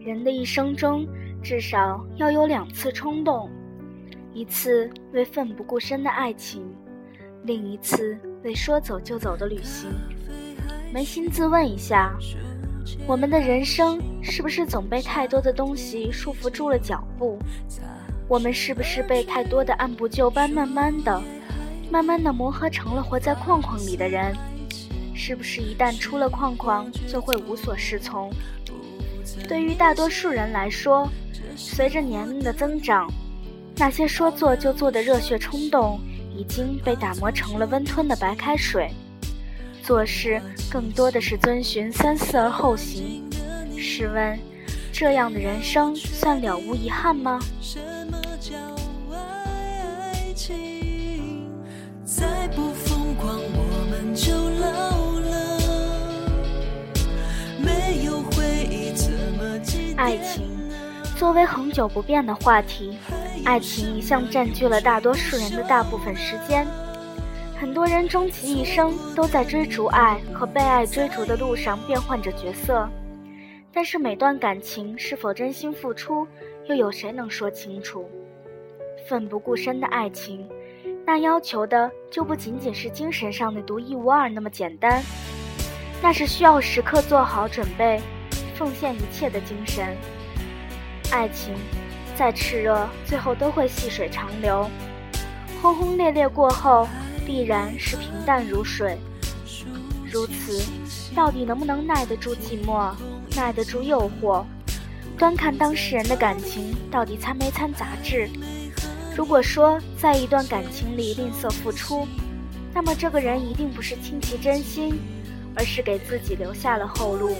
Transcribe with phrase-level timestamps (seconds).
[0.00, 1.06] 人的一生中
[1.42, 3.50] 至少要有两次冲动，
[4.32, 6.64] 一次为奋不顾身的爱情，
[7.44, 9.90] 另一次为说走就走的旅行。
[10.94, 12.16] 扪心自问一下，
[13.06, 17.38] 我们的人生是不是总被太多的东西束缚住了脚步？
[18.26, 21.22] 我们是不是被太多的按部就班，慢慢的、
[21.90, 24.34] 慢慢的磨合成了活在框框里的人？
[25.14, 28.32] 是不是一旦出了框框，就会无所适从？
[29.48, 31.08] 对于大多数人来说，
[31.56, 33.10] 随着年龄的增长，
[33.76, 35.98] 那些说做就做的热血冲动
[36.36, 38.90] 已经被打磨成了温吞的白开水。
[39.82, 40.40] 做事
[40.70, 43.24] 更多的是遵循三思而后行。
[43.76, 44.38] 试问，
[44.92, 47.40] 这样的人生算了无遗憾吗？
[52.04, 54.49] 再不疯狂，我们就
[60.00, 60.48] 爱情
[61.14, 62.96] 作为恒久不变的话题，
[63.44, 66.66] 爱情一向占据了大多数人的大部分时间。
[67.60, 72.88] 很多人终其一生都在追逐爱和被爱追逐的路上变换着角色，
[73.74, 76.26] 但是每段感情是否真心付出，
[76.66, 78.08] 又有谁能说清楚？
[79.06, 80.48] 奋不顾身的爱情，
[81.04, 85.02] 那要求的就不仅仅是精神上的独一无二那么简单，
[86.00, 88.00] 那是需要时刻做好准备。
[88.60, 89.96] 奉献一切的精神，
[91.10, 91.54] 爱情
[92.14, 94.68] 再炽热，最后都会细水长流。
[95.62, 96.86] 轰轰烈烈过后，
[97.24, 98.98] 必然是平淡如水。
[100.12, 100.62] 如此，
[101.14, 102.92] 到底能不能耐得住寂寞，
[103.34, 104.44] 耐得住诱惑？
[105.16, 108.28] 端看当事人的感情到底掺没掺杂质。
[109.16, 112.06] 如果说在一段感情里吝啬付出，
[112.74, 115.00] 那么这个人一定不是倾其真心，
[115.56, 117.34] 而是给自己留下了后路。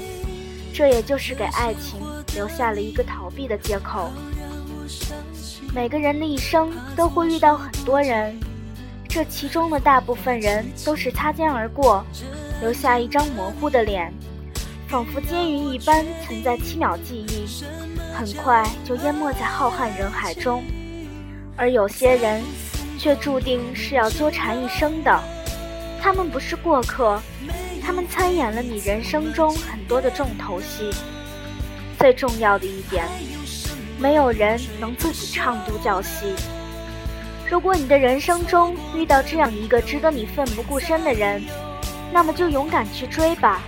[0.72, 2.00] 这也就是给爱情
[2.34, 4.10] 留下了一个逃避的借口。
[5.74, 8.38] 每个人的一生都会遇到很多人，
[9.08, 12.04] 这其中的大部分人都是擦肩而过，
[12.60, 14.12] 留下一张模糊的脸，
[14.88, 17.64] 仿佛烟云一般存在七秒记忆，
[18.12, 20.64] 很快就淹没在浩瀚人海中。
[21.56, 22.42] 而有些人，
[22.98, 25.20] 却注定是要纠缠一生的，
[26.00, 27.20] 他们不是过客。
[27.80, 30.90] 他们参演了你人生中很多的重头戏。
[31.98, 33.04] 最重要的一点，
[33.98, 36.34] 没有人能自己唱独角戏。
[37.48, 41.42] 如果你的人生中遇到这样一个值得你奋不顾身的人，
[42.12, 43.60] 那么就勇敢去追吧。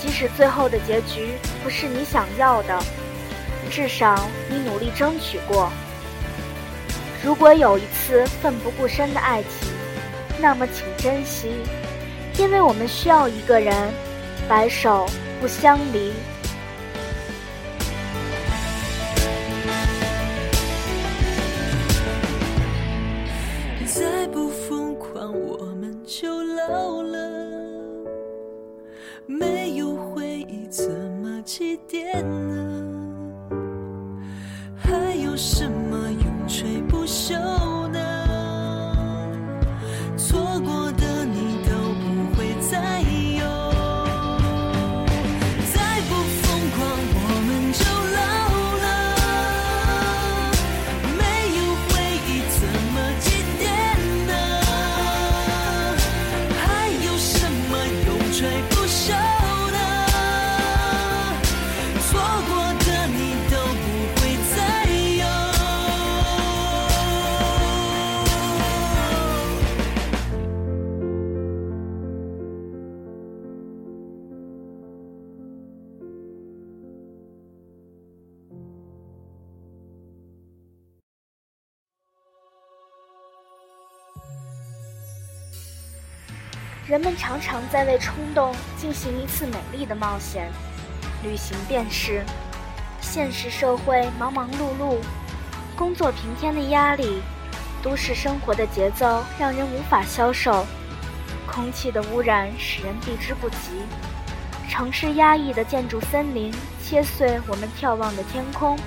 [0.00, 1.32] 即使最后的结局
[1.62, 2.82] 不是你想要的，
[3.70, 5.70] 至少你努力争取过。
[7.24, 9.68] 如果有一次奋不顾身的爱情，
[10.40, 11.50] 那么请珍惜。
[12.38, 13.92] 因为我们需要一个人，
[14.48, 15.06] 白首
[15.40, 16.12] 不相离。
[86.92, 90.52] 人们常常在为冲动进行一次美丽的冒险，
[91.22, 92.22] 旅行便是。
[93.00, 94.98] 现实社会忙忙碌碌，
[95.74, 97.22] 工作平添的压力，
[97.82, 100.66] 都市生活的节奏让人无法消受，
[101.46, 103.70] 空气的污染使人避之不及，
[104.68, 106.52] 城市压抑的建筑森林
[106.84, 108.78] 切碎我们眺望的天空，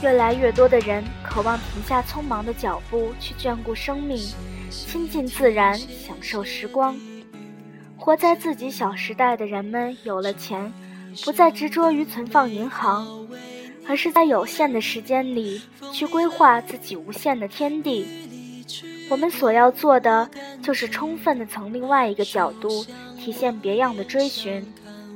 [0.00, 4.26] 越来越多的人渴望停下匆忙的脚步，去眷顾生命。
[4.70, 6.96] 亲近自然，享受时光。
[8.00, 10.72] 活在自己小时代的人们，有了钱，
[11.22, 13.06] 不再执着于存放银行，
[13.86, 15.60] 而是在有限的时间里
[15.92, 18.06] 去规划自己无限的天地。
[19.10, 20.28] 我们所要做的，
[20.62, 22.86] 就是充分的从另外一个角度
[23.18, 24.64] 体现别样的追寻，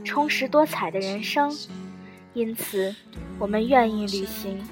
[0.04, 1.50] 充实多彩的人生。
[2.34, 2.94] 因此，
[3.38, 4.62] 我们愿意旅行，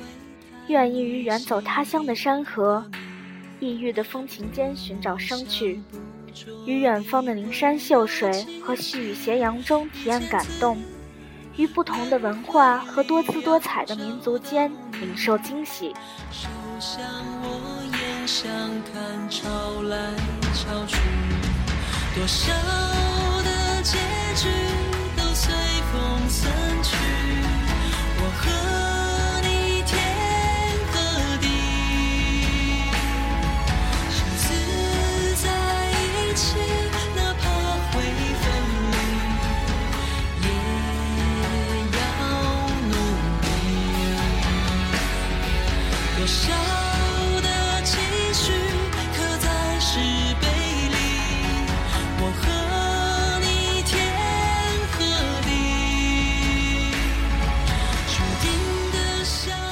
[0.69, 2.85] 愿意于远走他乡的山河、
[3.59, 5.81] 异域的风情间寻找生趣，
[6.67, 10.81] 于远方的灵山秀水和细雨斜阳中体验感动，
[11.57, 15.93] 于不同的文化和多姿多彩的民族间领受惊喜。
[22.15, 22.53] 多少
[23.43, 23.99] 的结
[24.37, 24.49] 局
[25.17, 25.53] 都随
[25.91, 26.53] 风散
[26.83, 26.95] 去，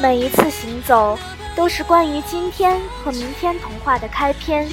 [0.01, 1.19] 每一次行走，
[1.55, 4.67] 都是关于今天和明天童话的开篇，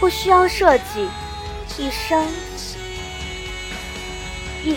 [0.00, 1.08] 不需要设计。
[1.78, 2.26] 一生
[4.64, 4.76] 一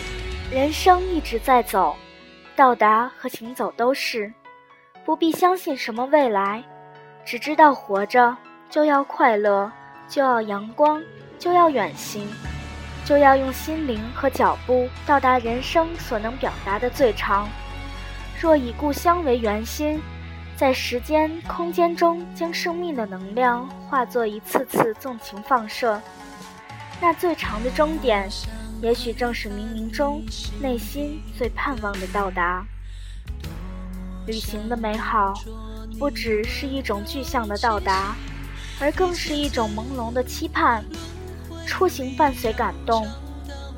[0.51, 1.95] 人生一直在走，
[2.55, 4.31] 到达和行走都是，
[5.03, 6.63] 不必相信什么未来，
[7.25, 8.37] 只知道活着
[8.69, 9.71] 就要快乐，
[10.07, 11.01] 就要阳光，
[11.39, 12.31] 就要远行，
[13.03, 17.49] 就要用心灵和脚步到达人生所能表达的最长。
[18.39, 20.01] 若以故乡为圆心，
[20.57, 26.01] 在时间、空间中将生命的能量化作一次次纵情放射，
[27.01, 28.29] 那最长的终点，
[28.81, 30.23] 也许正是冥冥中
[30.61, 32.65] 内心最盼望的到达。
[34.27, 35.33] 旅行的美好，
[35.97, 38.15] 不只是一种具象的到达，
[38.79, 40.83] 而更是一种朦胧的期盼。
[41.65, 43.07] 出行伴随感动，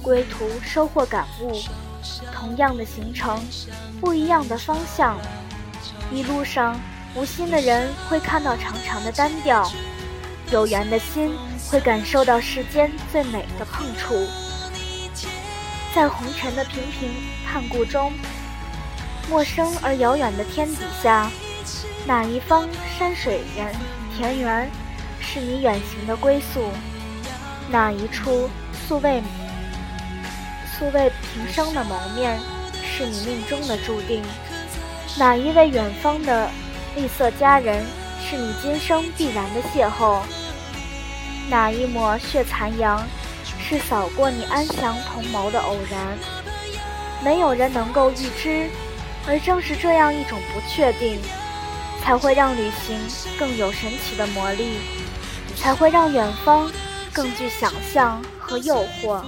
[0.01, 1.51] 归途收获感悟。
[2.33, 3.39] 同样的行程，
[3.99, 5.17] 不一样的方向，
[6.11, 6.79] 一路上
[7.15, 9.71] 无心的人会看到长长的单调，
[10.51, 11.33] 有缘的心
[11.69, 14.15] 会感受到世间最美的碰触。
[15.93, 17.09] 在红尘的频频
[17.45, 18.11] 盼顾中，
[19.29, 21.31] 陌生而遥远的天底下，
[22.05, 22.67] 哪一方
[22.99, 23.73] 山水园
[24.15, 24.69] 田园
[25.19, 26.69] 是你远行的归宿？
[27.69, 28.49] 哪一处
[28.87, 29.23] 素未？
[30.77, 32.37] 素未平生的谋面，
[32.83, 34.21] 是你命中的注定；
[35.17, 36.49] 哪一位远方的
[36.95, 37.85] 丽色佳人，
[38.21, 40.21] 是你今生必然的邂逅；
[41.49, 43.01] 哪一抹血残阳，
[43.59, 46.17] 是扫过你安详同眸的偶然。
[47.23, 48.69] 没有人能够预知，
[49.27, 51.19] 而正是这样一种不确定，
[52.03, 52.99] 才会让旅行
[53.39, 54.77] 更有神奇的魔力，
[55.55, 56.69] 才会让远方
[57.13, 59.23] 更具想象和诱惑。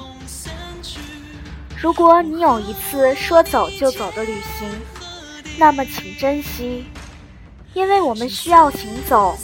[1.80, 4.68] 如果你有一次说走就走的旅行，
[5.60, 6.86] 那么请珍惜，
[7.74, 9.38] 因为我们需要行走，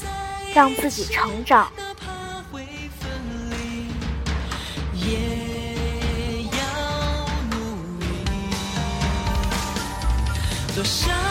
[0.53, 1.71] 让自己成长。
[10.75, 11.22] 多少？